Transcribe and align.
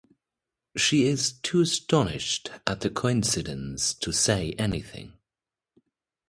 She’s 0.75 1.31
too 1.43 1.61
astonished 1.61 2.49
at 2.65 2.79
the 2.81 2.89
coincidence 2.89 3.93
to 3.93 4.11
say 4.11 4.53
anything. 4.53 5.13